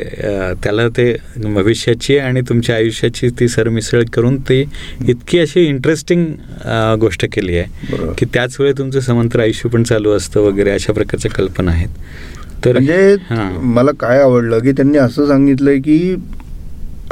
त्याला 0.62 0.86
ते 0.88 1.04
भविष्याची 1.44 2.16
आणि 2.18 2.40
तुमच्या 2.40 2.74
आयुष्याची 2.76 3.28
ती 3.40 3.48
सरमिसळ 3.48 4.02
करून 4.12 4.36
ते 4.40 4.60
इतकी 5.08 5.38
अशी 5.38 5.60
इंटरेस्टिंग 5.60 6.26
गोष्ट 7.00 7.24
केली 7.32 7.56
आहे. 7.58 8.12
की 8.18 8.26
त्याच 8.34 8.56
वेळी 8.60 8.72
तुमचं 8.78 9.00
समांतर 9.00 9.40
आयुष्य 9.40 9.68
पण 9.68 9.82
चालू 9.82 10.10
असतं 10.10 10.40
वगैरे 10.40 10.70
अशा 10.70 10.92
प्रकारच्या 10.92 11.30
कल्पना 11.30 11.70
आहेत 11.70 12.64
तर 12.64 12.72
म्हणजे 12.72 13.16
हां 13.30 13.50
मला 13.74 13.90
काय 14.00 14.20
आवडलं 14.22 14.58
की 14.58 14.72
त्यांनी 14.72 14.98
असं 14.98 15.26
सांगितलंय 15.26 15.78
की 15.78 16.14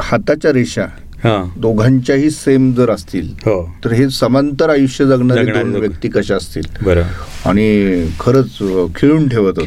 हाताच्या 0.01 0.53
रेषा 0.53 0.87
दोघांच्याही 1.25 2.31
सेम 2.31 2.73
जर 2.75 2.91
असतील 2.91 3.29
हो 3.45 3.55
तर 3.85 3.93
हे 3.93 4.09
समांतर 4.11 4.71
आयुष्य 4.71 5.05
जगणारे 5.07 5.45
जगणारे 5.45 5.71
दोन. 5.71 5.81
व्यक्ती 5.81 6.09
कशा 6.09 6.37
असतील 6.37 6.67
बरं 6.83 7.05
आणि 7.47 8.07
खरंच 8.21 8.59
खिळून 8.97 9.29
ठेवत. 9.29 9.59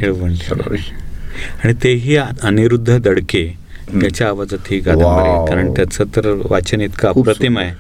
आणि 1.64 1.74
तेही 1.84 2.16
अनिरुद्ध 2.18 2.98
दडके. 2.98 3.46
त्याच्या 3.92 4.28
आवाजात 4.28 4.72
ही 4.72 4.80
कादंबरी. 4.80 5.30
कारण 5.50 5.72
त्याचं 5.74 6.06
तर 6.16 6.28
वाचन 6.50 6.82
इतकं 6.82 7.10
अप्रतिम. 7.10 7.58
आहे 7.60 7.74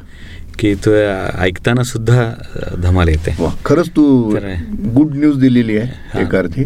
की 0.59 0.73
तो 0.85 0.95
ऐकताना 1.39 1.83
सुद्धा 1.83 2.29
धमाल 2.83 3.09
येते 3.09 3.35
वा 3.39 3.49
खरंच 3.65 3.89
तू. 3.89 4.05
गुड 4.95 5.15
न्यूज 5.15 5.39
दिलेली 5.39 5.77
आहे. 5.77 6.21
एका 6.21 6.39
अर्थी 6.39 6.63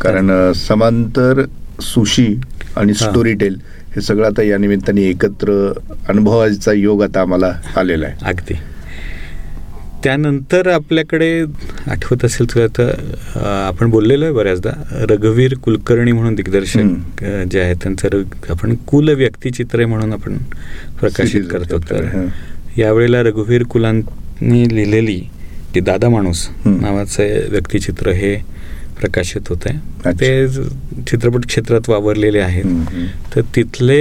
कारण 0.00 0.52
समांतर 0.56 1.44
सुशी 1.82 2.26
आणि. 2.76 2.94
स्टोरी 2.94 3.34
टेल 3.34 3.56
हे 3.94 4.00
सगळं 4.00 4.26
आता 4.26 4.42
या 4.42 4.58
निमित्ताने 4.58 5.02
एकत्र 5.02 5.52
अनुभवाचा 6.08 6.72
योग 6.72 7.02
आता 7.02 7.20
आम्हाला 7.20 7.52
आलेला 7.76 8.06
आहे 8.06 8.16
अगदी 8.22 8.54
त्यानंतर 10.04 10.68
आपल्याकडे 10.68 11.30
आठवत 11.90 12.24
असेल 12.24 12.46
तुला 12.54 12.66
तर 12.78 12.90
आपण 13.66 13.90
बोललेलो 13.90 14.24
आहे 14.24 14.34
बऱ्याचदा 14.34 14.70
रघुवीर 15.10 15.54
कुलकर्णी 15.54 16.12
म्हणून 16.12 16.34
दिग्दर्शक 16.34 17.24
जे 17.52 17.60
आहेत 17.60 17.76
त्यांचं 17.82 18.08
रग- 18.12 18.50
आपण 18.50 18.74
कुल 18.86 19.08
व्यक्तिचित्रे 19.08 19.84
म्हणून 19.84 20.12
आपण 20.12 20.36
प्रकाशित 21.00 21.42
करतो 21.50 21.78
तर. 21.90 22.04
यावेळेला 22.76 23.22
रघुवीर 23.22 23.62
कुलांनी 23.62 24.64
लिहिलेली 24.74 25.20
ती 25.74 25.80
दादा 25.80 26.08
माणूस. 26.08 26.48
नावाचं 26.66 27.50
व्यक्तिचित्र 27.50 28.10
हे 28.10 28.34
प्रकाशित 29.00 29.48
होत 29.48 29.66
आहे. 29.66 30.10
ते 30.20 30.48
चित्रपट 31.02 31.46
क्षेत्रात 31.46 31.88
वावरलेले 31.88 32.40
आहेत. 32.40 32.64
तर 33.34 33.40
तिथले 33.56 34.00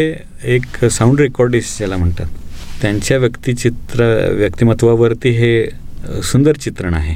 एक 0.56 0.86
साऊंड 0.86 1.20
रेकॉर्डिस्ट 1.20 1.78
ज्याला 1.78 1.98
म्हणतात 1.98 2.28
त्यांच्या 2.82 3.18
व्यक्तिचित्र 3.18 4.06
व्यक्तिमत्वावरती 4.36 5.30
हे 5.38 6.22
सुंदर 6.24 6.58
चित्रण 6.62 6.94
आहे. 6.94 7.16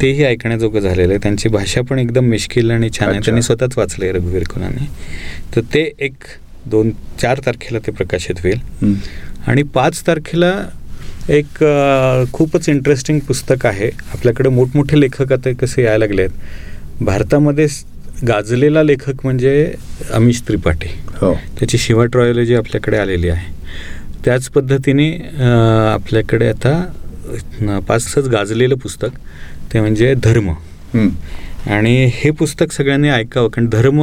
तेही 0.00 0.24
ऐकण्याजोगं 0.24 0.80
झालेलं 0.80 1.12
आहे. 1.12 1.18
त्यांची 1.22 1.48
भाषा 1.48 1.80
पण 1.90 1.98
एकदम 1.98 2.24
मिश्किल 2.30 2.70
आणि 2.70 2.88
छान 2.98 3.08
आहे. 3.08 3.20
त्यांनी 3.24 3.42
स्वतःच 3.42 3.76
वाचलंय 3.78 4.12
रघुवीर 4.12 4.44
कुलांनी 4.50 4.86
तर 5.54 5.60
ते 5.74 5.90
एक 5.98 6.24
दोन 6.66 6.90
चार 7.20 7.40
तारखेला 7.46 7.78
ते 7.86 7.92
प्रकाशित 7.92 8.40
होईल. 8.42 8.94
आणि 9.46 9.62
पाच 9.74 10.02
तारखेला 10.06 10.52
एक 11.28 11.62
खूपच 12.32 12.68
इंटरेस्टिंग 12.68 13.18
पुस्तक 13.28 13.66
आहे. 13.66 13.90
आपल्याकडे 14.14 14.48
मोठमोठे 14.48 15.00
लेखक 15.00 15.32
आता 15.32 15.52
कसे 15.60 15.82
यायला 15.82 15.98
लागले 15.98 16.22
आहेत 16.22 16.79
भारतामध्ये 17.00 17.66
गाजलेला 18.28 18.82
लेखक 18.82 19.24
म्हणजे 19.24 19.72
अमिश 20.12 20.40
त्रिपाठी. 20.48 20.88
हो. 21.16 21.32
त्याची 21.58 21.78
शिवा 21.78 22.04
ट्रॉयलॉजी 22.04 22.54
आपल्याकडे 22.54 22.96
आलेली 22.96 23.28
आहे. 23.28 23.52
त्याच 24.24 24.48
पद्धतीने 24.50 25.10
आपल्याकडे 25.92 26.48
आता 26.48 27.80
पाचच 27.88 28.28
गाजलेलं 28.28 28.74
पुस्तक 28.74 29.16
ते 29.72 29.80
म्हणजे 29.80 30.12
धर्म. 30.24 30.50
आणि 31.66 32.04
हे 32.14 32.30
पुस्तक 32.30 32.72
सगळ्यांनी 32.72 33.08
ऐकावं 33.08 33.48
कारण 33.48 33.68
धर्म 33.68 34.02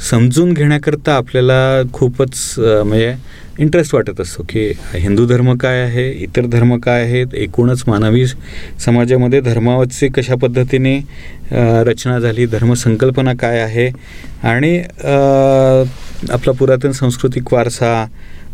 समजून 0.00 0.52
घेण्याकरता 0.52 1.14
आपल्याला 1.14 1.82
खूपच 1.92 2.54
म्हणजे 2.58 3.14
इंटरेस्ट 3.58 3.94
वाटत 3.94 4.20
असतो 4.20 4.42
की 4.48 4.66
हिंदू 4.94 5.26
धर्म 5.26 5.52
काय 5.56 5.80
आहे 5.80 6.10
इतर 6.12 6.46
धर्म 6.46 6.76
काय 6.78 7.02
आहेत 7.02 7.34
एकूणच 7.34 7.82
मानवी 7.86 8.26
समाजामध्ये 8.80 9.40
धर्माची 9.40 10.08
कशा 10.08 10.34
पद्धतीने 10.34 10.98
रचना 11.86 12.18
झाली 12.18 12.46
धर्मसंकल्पना 12.46 13.32
काय 13.32 13.60
आहे 13.60 13.88
आणि 14.42 14.78
आपला 16.30 16.52
पुरातन 16.52 16.92
सांस्कृतिक 16.92 17.52
वारसा 17.54 18.06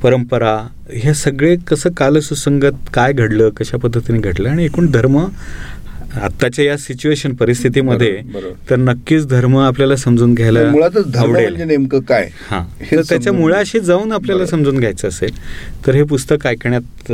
परंपरा 0.03 0.57
हे 0.95 1.15
सगळे 1.15 1.57
कसं 1.69 1.91
कालसुसंगत 1.91 2.89
काय 2.95 3.13
घडलं 3.13 3.49
कशा 3.51 3.77
पद्धतीने 3.77 4.19
घडलं 4.19 4.49
आणि 4.49 4.65
एकूण 4.65 4.91
धर्म 4.91 5.19
आत्ताच्या 6.17 6.65
या 6.65 6.77
सिच्युएशन 6.79 7.35
परिस्थितीमध्ये. 7.35 8.21
तर 8.71 8.77
नक्कीच 8.77 9.27
धर्म 9.29 9.57
आपल्याला 9.59 9.97
समजून 9.97 10.35
घ्यायला 10.35 10.65
मुळातच 10.71 11.17
म्हणजे 11.17 11.65
नेमकं 11.65 12.01
काय 12.09 12.29
हां 12.51 12.63
तर 12.91 13.03
त्याच्या 13.09 13.33
मुळाशी 13.33 13.81
जाऊन 13.81 14.13
आपल्याला. 14.13 14.47
समजून 14.47 14.79
घ्यायचं 14.79 15.09
असेल 15.09 15.37
तर 15.87 15.95
हे 15.95 16.03
पुस्तक 16.05 16.47
ऐकण्यात 16.47 17.13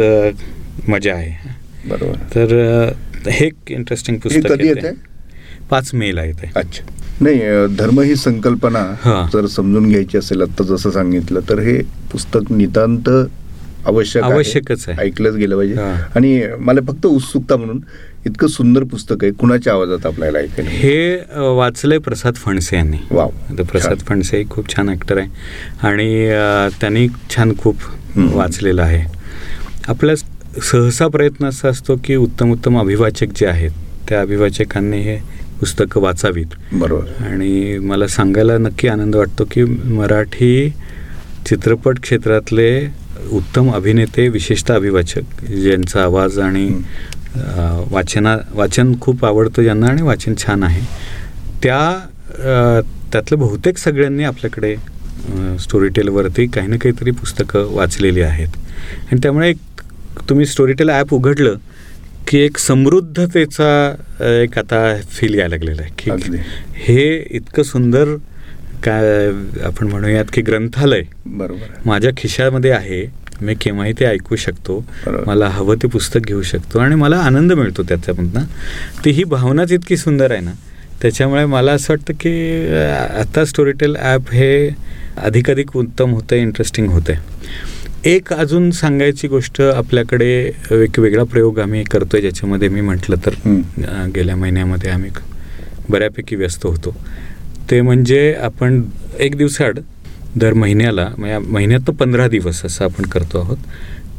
मजा 0.88 1.14
आहे 1.14 1.54
बरोबर 1.88 2.34
तर 2.34 2.54
हे 3.28 3.46
एक 3.46 3.70
इंटरेस्टिंग 3.70 4.18
पुस्तक 4.18 4.50
कधी 4.50 4.68
येते. 4.68 4.90
पाच 5.70 5.90
मेला 5.94 6.24
येते 6.24 6.50
अच्छा 6.56 6.84
नाही 7.20 7.40
धर्म 7.76 8.00
ही 8.00 8.16
संकल्पना 8.16 8.78
हा. 9.02 9.26
जर 9.32 9.46
समजून 9.46 9.88
घ्यायची 9.88 10.18
असेल 10.18 10.42
आता 10.42 10.64
जसं 10.64 10.90
सांगितलं 10.90 11.40
तर 11.48 11.58
हे 11.58 11.78
पुस्तक 12.12 12.52
नितांत 12.52 13.08
आवश्यक. 13.86 14.22
आवश्यकच 14.24 14.84
आहे. 14.88 14.98
ऐकलंच 15.00 15.34
गेलं 15.36 15.56
पाहिजे. 15.56 15.74
आणि 16.16 16.40
मला 16.58 16.80
फक्त 16.86 17.06
उत्सुकता 17.06 17.56
म्हणून 17.56 17.80
इतकं 18.26 18.46
सुंदर 18.48 18.82
पुस्तक 18.90 19.22
आहे 19.22 19.32
कुणाच्या 19.32 19.72
आवाजात 19.72 20.06
आपल्याला 20.06 20.38
ऐकायला 20.38 20.70
हे 20.70 21.16
वाचलंय 21.56 21.98
प्रसाद 21.98 22.34
फणसे 22.36 22.76
यांनी 22.76 22.96
वाव 23.10 23.62
प्रसाद. 23.62 23.98
फणसे 24.08 24.42
खूप 24.50 24.74
छान 24.74 24.88
ॲक्टर 24.88 25.18
आहे 25.18 25.86
आणि 25.88 26.28
त्यांनी 26.80 27.06
छान 27.30 27.52
खूप. 27.58 27.76
वाचलेलं 28.16 28.82
आहे 28.82 29.04
आपला 29.88 30.14
सहसा 30.16 31.06
प्रयत्न 31.08 31.46
असा 31.46 31.68
असतो 31.68 31.96
की 32.04 32.14
उत्तम 32.16 32.52
उत्तम 32.52 32.78
अभिवाचक 32.80 33.32
जे 33.36 33.46
आहेत 33.46 33.70
त्या 34.08 34.20
अभिवाचकांनी 34.20 35.00
हे 35.02 35.16
पुस्तकं 35.60 36.00
वाचावीत 36.00 36.54
बरोबर 36.72 37.24
आणि 37.26 37.78
मला 37.78 38.06
सांगायला 38.06 38.56
नक्की 38.58 38.88
आनंद 38.88 39.16
वाटतो 39.16 39.44
की 39.50 39.64
मराठी 39.64 40.68
चित्रपट 41.48 42.00
क्षेत्रातले 42.00 42.70
उत्तम 43.32 43.70
अभिनेते 43.74 44.28
विशेषतः 44.28 44.74
अभिवाचक 44.74 45.44
ज्यांचा 45.44 46.02
आवाज 46.02 46.38
आणि 46.38 46.68
वाचना 47.90 48.36
वाचन 48.52 48.92
खूप 49.00 49.24
आवडतं 49.24 49.62
ज्यांना 49.62 49.86
आणि 49.86 50.02
वाचन 50.02 50.34
छान 50.38 50.62
आहे. 50.62 50.80
त्या 51.62 51.98
त्यातलं 53.12 53.38
बहुतेक 53.38 53.78
सगळ्यांनी 53.78 54.24
आपल्याकडे 54.24 54.74
स्टोरी 55.60 55.88
टेलवरती 55.96 56.46
काही 56.46 56.68
ना 56.68 56.76
काहीतरी 56.76 57.10
पुस्तकं 57.10 57.72
वाचलेली 57.74 58.20
आहेत. 58.20 58.48
आणि 59.10 59.18
त्यामुळे 59.22 59.48
एक 59.50 59.80
तुम्ही 60.28 60.46
स्टोरी 60.46 60.72
टेल 60.72 60.90
ॲप 60.90 61.14
उघडलं 61.14 61.56
की 62.28 62.38
एक 62.38 62.58
समृद्धतेचा 62.58 63.68
एक 64.42 64.58
आता 64.58 64.80
फील 65.10 65.34
यायला 65.34 65.54
लागलेला 65.54 65.82
आहे. 65.82 65.90
की 65.98 66.10
हे 66.74 67.16
इतकं 67.30 67.62
सुंदर 67.62 68.14
काय 68.84 69.30
आपण 69.64 69.86
म्हणूयात 69.88 70.24
की 70.32 70.42
ग्रंथालय 70.42 71.02
बरोबर 71.26 71.78
माझ्या 71.86 72.10
खिशामध्ये 72.16 72.70
आहे. 72.70 73.04
मी 73.40 73.54
केव्हाही 73.60 73.92
ते 73.92 74.04
ऐकू 74.04 74.36
शकतो. 74.36 74.78
मला 75.26 75.48
हवं 75.48 75.76
ते 75.82 75.88
पुस्तक 75.88 76.26
घेऊ 76.26 76.42
शकतो 76.42 76.78
आणि 76.78 76.94
मला 76.94 77.16
आनंद 77.20 77.52
मिळतो 77.52 77.82
त्याच्यामधनं. 77.88 78.44
ती 79.04 79.10
ही 79.10 79.24
भावनाच 79.24 79.72
इतकी 79.72 79.96
सुंदर 79.96 80.32
आहे 80.32 80.40
ना. 80.40 80.52
त्याच्यामुळे 81.02 81.44
मला 81.46 81.72
असं 81.72 81.92
वाटतं 81.92 82.14
की 82.20 82.32
आता 83.20 83.44
स्टोरीटेल 83.44 83.96
ॲप 83.96 84.30
हे 84.32 84.68
अधिकाधिक 85.16 85.76
उत्तम 85.76 86.12
होतं 86.12 86.36
इंटरेस्टिंग 86.36 86.88
होतं 86.88 87.12
एक 88.04 88.32
अजून 88.32 88.70
सांगायची 88.70 89.28
गोष्ट 89.28 89.60
आपल्याकडे 89.60 90.28
एक 90.72 90.98
वेगळा 90.98 91.24
प्रयोग 91.24 91.58
आम्ही 91.60 91.82
करतोय 91.84 92.20
ज्याच्यामध्ये 92.20 92.68
मी 92.68 92.80
म्हटलं 92.80 93.16
तर 93.26 93.34
गेल्या 94.14 94.36
महिन्यामध्ये 94.36 94.90
आम्ही 94.90 95.10
बऱ्यापैकी 95.88 96.36
व्यस्त 96.36 96.66
होतो. 96.66 96.94
ते 97.70 97.80
म्हणजे 97.80 98.32
आपण 98.42 98.82
एक 99.18 99.36
दिवसाआड 99.36 99.78
दर 100.36 100.52
महिन्याला 100.54 101.08
म्हणजे 101.18 101.38
महिन्यात 101.52 101.90
पंधरा 102.00 102.26
दिवस 102.28 102.64
असं 102.64 102.84
आपण 102.84 103.06
करतो 103.10 103.38
आहोत. 103.40 103.56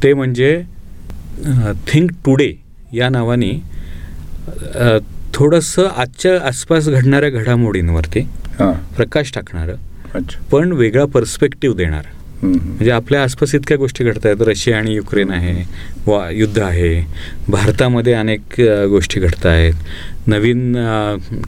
ते 0.02 0.12
म्हणजे 0.14 0.60
थिंक 1.88 2.10
टुडे 2.24 2.52
या 2.94 3.08
नावाने 3.08 3.52
थोडंसं 5.34 5.86
आजच्या 5.86 6.38
आसपास 6.48 6.88
घडणाऱ्या 6.88 7.30
घडामोडींवरती 7.30 8.20
प्रकाश 8.96 9.32
टाकणारं 9.34 9.76
पण 10.50 10.72
वेगळा 10.72 11.04
पर्स्पेक्टिव्ह 11.14 11.76
देणारं. 11.76 12.16
म्हणजे 12.42 12.90
आपल्या 12.90 13.22
आसपास 13.22 13.54
इतक्या 13.54 13.76
गोष्टी 13.76 14.04
घडत 14.04 14.26
आहेत 14.26 14.42
रशिया 14.48 14.76
आणि 14.78 14.94
युक्रेन 14.94 15.30
आहे 15.30 15.62
वा 16.06 16.28
युद्ध 16.30 16.58
आहे. 16.58 17.00
भारतामध्ये 17.48 18.12
अनेक 18.14 18.60
गोष्टी 18.90 19.20
घडत 19.20 19.46
आहेत 19.46 20.28
नवीन 20.28 20.72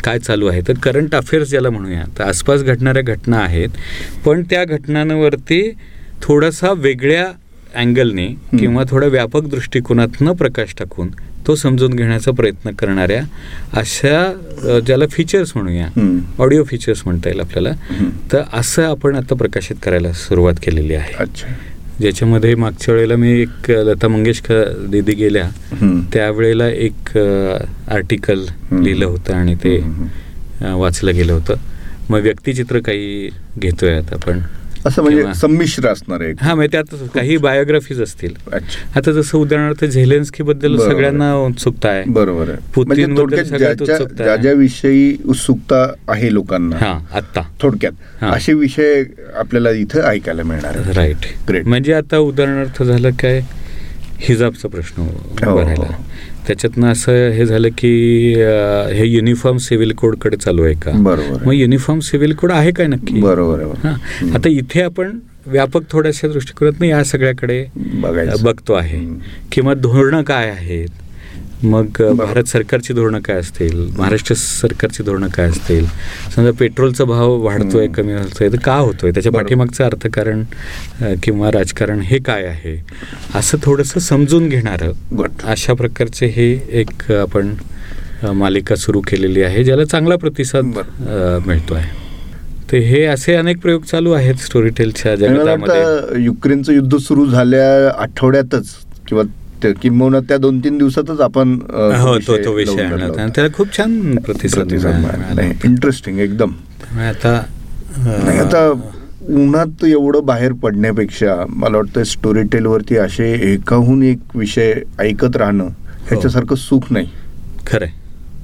काय 0.04 0.18
चालू 0.18 0.46
आहे? 0.46 0.60
तर 0.68 0.74
करंट 0.82 1.14
अफेअर्स 1.14 1.48
ज्याला 1.50 1.70
म्हणूया 1.70 2.04
तर 2.18 2.24
आसपास 2.24 2.62
घडणाऱ्या 2.62 3.02
घटना 3.04 3.38
आहेत 3.38 3.76
पण 4.24 4.42
त्या 4.50 4.64
घटनांवरती 4.64 5.62
थोडासा 6.22 6.72
वेगळ्या 6.76 7.26
अँगलने 7.74 8.26
किंवा 8.58 8.82
थोड्या 8.90 9.08
व्यापक 9.08 9.48
दृष्टिकोनातनं 9.48 10.32
प्रकाश 10.32 10.74
टाकून 10.78 11.08
तो 11.46 11.54
समजून 11.54 11.94
घेण्याचा 11.94 12.30
प्रयत्न 12.30 12.70
करणाऱ्या 12.70 13.22
अशा 13.72 14.80
ज्याला 14.86 15.06
फीचर्स 15.10 15.52
म्हणूया. 15.54 15.86
ऑडिओ 16.38 16.64
फीचर्स 16.64 17.02
म्हणता 17.04 17.28
येईल 17.28 17.40
आपल्याला. 17.40 17.70
तर 18.32 18.42
असं 18.52 18.82
आपण 18.82 19.16
आता 19.16 19.34
प्रकाशित 19.34 19.76
करायला 19.82 20.12
सुरुवात 20.12 20.54
केलेली 20.62 20.94
आहे 20.94 21.14
ज्याच्यामध्ये 22.00 22.54
मागच्या 22.54 22.94
वेळेला 22.94 23.16
मी 23.16 23.32
एक 23.40 23.70
लता 23.70 24.08
मंगेशकर 24.08 24.68
दिदी 24.90 25.14
गेल्या. 25.14 25.48
त्यावेळेला 26.12 26.68
एक 26.68 27.16
आर्टिकल. 27.16 28.44
लिहिलं 28.72 29.04
होतं 29.06 29.34
आणि 29.34 29.54
ते 29.54 29.76
वाचलं 30.74 31.14
गेलं 31.14 31.32
होतं 31.32 31.54
मग 32.10 32.20
व्यक्तिचित्र 32.20 32.78
काही 32.78 33.28
घेतोय 33.58 33.96
आता 33.96 34.14
आपण 34.14 34.40
असं 34.86 35.02
म्हणजे 35.02 35.22
संमिश्र 35.34 35.88
असणार 35.88 36.20
आहे 36.20 36.32
हा 36.40 36.54
म्हणजे 36.54 36.72
त्यात 36.72 37.08
काही 37.14 37.36
बायोग्राफीज 37.36 38.00
असतील 38.02 38.34
अच्छा 38.52 38.80
आता 38.96 39.12
जसं 39.12 39.38
उदाहरणार्थ 39.38 39.84
झेलेन्स्की 39.84 40.42
बद्दल. 40.42 40.76
सगळ्यांना 40.78 41.34
उत्सुकता 41.36 41.88
आहे 41.88 42.04
बरोबर 42.06 42.50
आहे 42.50 42.82
म्हणजे 42.82 43.04
ज्या 43.44 43.96
आहे. 44.30 44.36
ज्या 44.42 44.52
विषयी 44.52 45.16
उत्सुकता 45.26 45.84
आहे 46.08 46.32
लोकांना 46.34 46.76
हा 46.76 46.98
आत्ता 47.12 47.42
थोडक्यात 47.62 47.92
हा. 48.20 48.30
असे 48.30 48.52
विषय 48.52 49.02
आपल्याला 49.34 49.70
इथं 49.70 50.02
ऐकायला 50.02 50.42
मिळणार. 50.42 50.76
Right 50.96 51.26
Great. 51.50 51.66
म्हणजे 51.66 51.92
आता 51.92 52.18
उदाहरणार्थ 52.18 52.82
झालं 52.82 53.10
काय 53.20 53.40
हिजाबचा 54.20 54.68
प्रश्न 54.68 55.02
हो, 55.02 55.58
राहिला 55.58 55.84
हो. 55.86 56.02
त्याच्यातनं 56.50 56.86
असं 56.92 57.28
हे 57.28 57.46
झालं 57.46 57.68
की 57.78 57.90
हे 58.94 59.06
युनिफॉर्म 59.06 59.56
सिव्हिल 59.56 59.92
कोडकडे 59.92 60.36
चालू 60.36 60.62
आहे 60.62 60.74
का? 60.74 60.90
बरोबर. 60.90 61.44
मग 61.46 61.52
युनिफॉर्म 61.52 62.00
सिव्हिल 62.00 62.34
कोड 62.34 62.52
आहे 62.52 62.70
काय 62.70 62.86
नक्की? 62.86 63.20
बरोबर 63.20 63.62
हा. 63.62 63.90
आता 64.34 64.48
इथे 64.48 64.82
आपण 64.82 65.18
व्यापक 65.46 65.80
थोड्याशा 65.90 66.28
दृष्टिकोनातनं 66.28 66.86
या 66.86 67.04
सगळ्याकडे 67.04 67.64
बघतो 68.42 68.72
आहे. 68.72 69.00
किंवा 69.52 69.74
धोरणं 69.74 70.22
काय 70.22 70.48
आहेत? 70.50 70.88
मग. 71.62 72.00
भारत 72.16 72.44
सरकारची 72.48 72.92
धोरणं 72.94 73.20
काय 73.20 73.36
असतील 73.36 73.80
महाराष्ट्र 73.98 74.34
सरकारची 74.34 75.02
धोरणं 75.02 75.28
काय 75.28 75.48
असतील 75.48 75.86
समजा 76.36 76.50
पेट्रोलचा 76.58 77.04
भाव 77.04 77.36
वाढतोय. 77.42 77.86
कमी 77.86 78.12
होतोय 78.12 78.48
तर 78.48 78.58
का 78.58 78.74
होतोय 78.74 79.10
त्याच्या. 79.10 79.32
पाठीमागचं 79.32 79.84
अर्थकारण 79.84 80.42
किंवा 81.22 81.50
राजकारण 81.50 82.00
हे 82.00 82.18
काय 82.18 82.44
आहे 82.46 82.76
असं 83.34 83.58
थोडंसं 83.62 84.00
समजून 84.00 84.48
घेणारं. 84.48 84.92
अशा 85.44 85.72
प्रकारचे 85.74 86.26
हे 86.26 86.50
एक 86.80 87.10
आपण 87.12 87.54
मालिका 88.32 88.74
सुरू 88.76 89.00
केलेली 89.00 89.42
आहे 89.42 89.64
ज्याला 89.64 89.84
चांगला 89.84 90.16
प्रतिसाद 90.16 90.64
मिळतो 91.46 91.74
आहे 91.74 91.98
तर 92.72 92.76
हे 92.76 93.04
असे 93.04 93.34
अनेक 93.34 93.58
प्रयोग 93.58 93.82
चालू 93.82 94.12
आहेत 94.12 94.34
स्टोरीटेलच्या 94.34 95.12
वाटतं 95.12 96.18
युक्रेनचं 96.18 96.72
युद्ध 96.72 96.96
सुरू 96.96 97.26
झाल्या 97.26 97.90
आठवड्यातच 98.02 98.68
किंवा 99.08 99.22
ते- 99.24 99.38
किंबहुना 99.66 100.20
त्या 100.20 100.36
दोन 100.36 100.58
तीन 100.58 100.78
दिवसातच 100.78 101.20
आपण 101.20 101.52
हो 101.52 102.18
तो 102.18 102.20
तो 102.26 102.36
लावून 102.36 102.56
विषय 102.56 102.72
धरला 102.72 102.82
आणला 102.84 102.94
होता. 102.94 103.06
होता. 103.06 103.22
आणि 103.22 103.32
त्याला 103.34 103.50
खूप 103.54 103.76
छान 103.76 104.16
प्रतिसाद 104.16 104.72
इंटरेस्टिंग 105.64 106.18
एकदम. 106.18 106.52
आता 107.00 107.34
आता 108.40 108.70
उन्हात 109.28 109.84
एवढं 109.84 110.24
बाहेर 110.24 110.52
पडण्यापेक्षा 110.52 111.44
मला 111.48 111.76
वाटतं 111.76 112.04
स्टोरी 112.04 112.42
टेलवरती 112.42 112.96
असे 112.96 113.52
एकाहून 113.52 114.02
एक 114.02 114.18
विषय 114.34 114.74
ऐकत 114.98 115.36
राहणं 115.36 115.68
ह्याच्यासारखं 116.08 116.54
सुख 116.54 116.80
नाही. 116.90 117.08
खरंय. 117.66 117.88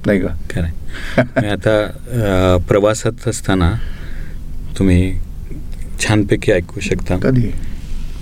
नाही 0.05 0.21
का? 0.21 0.27
खरंय. 0.27 0.71
मी 1.41 1.47
आता 1.47 2.57
प्रवासात 2.67 3.27
असताना 3.27 3.73
तुम्ही 4.77 5.13
छानपैकी 5.99 6.51
ऐकू 6.51 6.79
शकता. 6.79 7.17
कधी? 7.17 7.51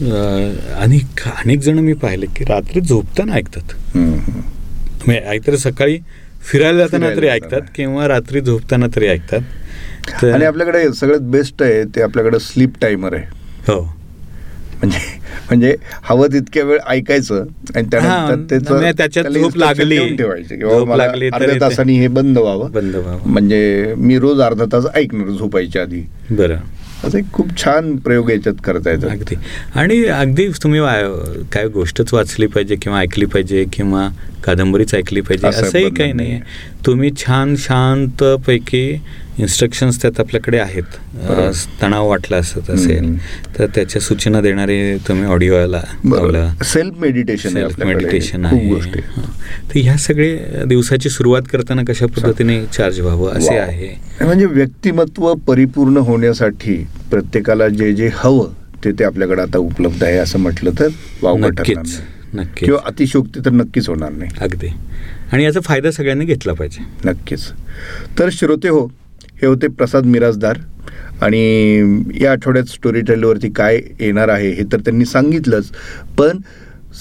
आणि 0.01 0.99
अनेक 1.25 1.59
जण 1.59 1.79
मी 1.79 1.93
पाहिले 1.93 2.25
की 2.25 2.43
रात्री 2.43 2.81
झोपताना 2.81 3.33
ऐकतात. 3.33 3.73
म्हणजे 3.95 5.19
ऐकतर 5.27 5.55
सकाळी 5.55 5.97
फिरायला 6.41 6.77
जाताना 6.77 7.09
तरी. 7.15 7.27
ऐकतात 7.27 7.61
किंवा 7.75 8.07
रात्री 8.07 8.41
झोपताना 8.41 8.87
तरी 8.95 9.07
ऐकतात. 9.07 10.23
आणि 10.25 10.45
आपल्याकडे 10.45 10.93
सगळ्यात 10.93 11.21
बेस्ट 11.21 11.63
आहे 11.63 11.83
ते 11.83 12.01
आपल्याकडे 12.01 12.39
स्लीप 12.39 12.73
टायमर 12.81 13.13
आहे. 13.13 13.25
हो. 13.67 13.81
म्हणजे 14.75 14.99
म्हणजे 15.47 15.75
हवं 16.03 16.27
तितक्या 16.27 16.63
वेळ 16.63 16.77
ऐकायचं 16.87 17.45
आणि 17.75 17.87
त्यानंतर 17.91 18.73
म्हणजे 18.73 18.91
त्याच्यात 18.97 19.25
झोप 19.25 19.57
लागली. 19.57 20.15
ठेवायचे 20.15 20.55
अर्ध्या 21.29 21.59
तासाने 21.61 21.93
हे 21.93 22.07
बंद 22.07 22.37
व्हावं. 22.37 22.71
बंद 22.71 22.95
व्हावं. 22.95 23.19
म्हणजे 23.25 23.93
मी 23.97 24.17
रोज 24.19 24.41
अर्धा 24.41 24.65
तास 24.65 24.85
ऐकणार 24.95 25.29
झोपायच्या 25.29 25.81
आधी. 25.81 26.01
बरं. 26.31 26.57
असं 27.03 27.17
एक 27.17 27.25
खूप 27.33 27.57
छान 27.57 27.95
प्रयोग 27.95 28.29
याच्यात 28.29 28.55
करता 28.63 28.91
येतात. 28.91 29.09
अगदी. 29.09 29.35
आणि 29.75 30.05
अगदी 30.05 30.47
तुम्ही 30.63 30.79
काय 31.51 31.67
गोष्टच 31.67 32.13
वाचली 32.13 32.47
पाहिजे 32.47 32.75
किंवा 32.75 32.99
ऐकली 32.99 33.25
पाहिजे 33.25 33.65
किंवा 33.73 34.09
कादंबरीच 34.43 34.95
ऐकली 34.95 35.21
पाहिजे 35.21 35.47
असं 35.47 35.63
असंही 35.63 35.89
काही 35.89 36.13
नाही. 36.13 36.29
नाही 36.29 36.41
तुम्ही 36.85 37.11
छान 37.17 37.55
शांतपैकी 37.57 39.01
इन्स्ट्रक्शन्स 39.39 40.01
त्यात 40.01 40.19
आपल्याकडे 40.19 40.57
आहेत. 40.57 40.83
तणाव 41.81 42.09
वाटला 42.09 42.37
असत 42.37 42.69
असेल. 42.69 43.17
तर 43.59 43.65
त्याच्या 43.65 44.01
सूचना 44.01 44.41
देणारे 44.41 44.97
तुम्ही 44.97 45.25
ऑडिओला 45.25 45.81
सेल्फ 46.63 46.93
मेडिटेशन 46.97 47.49
सेल्फ 47.49 47.79
मेडिटेशन 47.79 48.45
आहे. 48.45 48.75
तर 49.69 49.79
ह्या 49.79 49.97
सगळे 49.97 50.39
दिवसाची 50.65 51.09
सुरुवात 51.09 51.41
करताना 51.51 51.81
कशा 51.87 52.05
पद्धतीने 52.05 52.65
चार्ज 52.65 52.99
व्हावं 52.99 53.31
असे 53.31 53.57
वाव. 53.57 53.67
आहे? 53.67 53.87
म्हणजे 54.21 54.45
व्यक्तिमत्व 54.45 55.33
परिपूर्ण 55.33 55.97
होण्यासाठी 55.97 56.87
प्रत्येकाला 57.11 57.67
जे 57.67 57.93
जे 57.93 58.09
हवं 58.13 58.47
ते 58.85 58.91
ते 58.91 59.03
आपल्याकडे 59.03 59.41
आता 59.41 59.57
उपलब्ध 59.57 60.03
आहे 60.03 60.17
असं 60.17 60.39
म्हटलं 60.39 60.71
तर 60.79 60.87
ठरणार 61.21 61.49
नक्कीच. 61.49 61.77
नाही. 61.77 61.99
नक्कीच. 62.33 62.65
किंवा 62.65 62.79
अतिशोक्ती 62.85 63.39
तर 63.45 63.49
नक्कीच 63.49 63.89
होणार 63.89 64.11
नाही. 64.11 64.31
अगदी. 64.41 64.67
आणि 65.33 65.43
याचा 65.43 65.59
फायदा 65.63 65.91
सगळ्यांनी 65.91 66.25
घेतला 66.25 66.53
पाहिजे. 66.53 66.83
नक्कीच. 67.05 67.51
तर 68.19 68.29
श्रोते 68.31 68.69
हो 68.69 68.85
हे 69.41 69.45
होते 69.47 69.67
प्रसाद 69.67 70.05
मिराजदार 70.05 70.57
आणि 71.21 72.11
या 72.21 72.31
आठवड्यात 72.31 72.65
स्टोरी 72.65 73.01
टेलवरती 73.01 73.49
काय 73.49 73.79
येणार 73.99 74.29
आहे 74.29 74.49
हे 74.49 74.63
तर 74.71 74.79
त्यांनी 74.79 75.05
सांगितलंच. 75.05 75.71
पण 76.17 76.37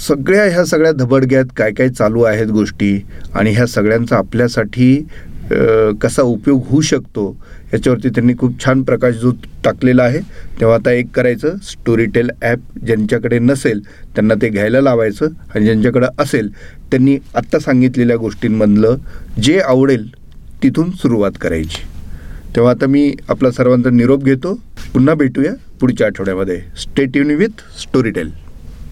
सगळ्या 0.08 0.44
ह्या 0.44 0.64
सगळ्या 0.64 0.92
धबडग्यात 0.92 1.52
काय 1.56 1.72
काय 1.72 1.88
चालू 1.88 2.22
आहेत 2.22 2.46
गोष्टी 2.46 2.98
आणि 3.34 3.50
ह्या 3.50 3.66
सगळ्यांचा 3.66 4.16
आपल्यासाठी 4.16 4.96
कसा 6.02 6.22
उपयोग 6.22 6.62
होऊ 6.66 6.80
शकतो 6.80 7.30
याच्यावरती 7.74 8.08
त्यांनी 8.08 8.32
खूप 8.38 8.64
छान 8.64 8.82
प्रकाश 8.82 9.14
जो 9.14 9.30
टाकलेला 9.64 10.02
आहे 10.02 10.18
तेव्हा 10.60 10.76
आता 10.76 10.92
एक 10.92 11.06
करायचं 11.14 11.56
स्टोरी 11.62 12.04
टेल 12.06 12.30
ॲप 12.42 12.58
ज्यांच्याकडे 12.86 13.38
नसेल 13.38 13.80
त्यांना 14.14 14.34
ते 14.42 14.48
घ्यायला 14.48 14.80
लावायचं. 14.80 15.28
आणि 15.54 15.64
ज्यांच्याकडे 15.64 16.06
असेल 16.18 16.48
त्यांनी 16.90 17.16
आत्ता 17.34 17.58
सांगितलेल्या 17.58 18.16
गोष्टींमधलं 18.16 18.96
जे 19.42 19.58
आवडेल 19.58 20.08
तिथून 20.62 20.90
सुरुवात 20.90 21.32
करायची. 21.40 21.82
तेव्हा 22.56 22.72
आता 22.72 22.86
मी 22.86 23.12
आपला 23.28 23.50
सर्वांचा 23.50 23.90
निरोप 23.90 24.24
घेतो. 24.24 24.54
पुन्हा 24.92 25.14
भेटूया 25.14 25.52
पुढच्या 25.80 26.06
आठवड्यामध्ये. 26.06 26.60
स्टेट 26.76 27.16
युनि 27.16 27.34
विथ 27.34 27.62
स्टोरी 27.80 28.10
टेल 28.10 28.30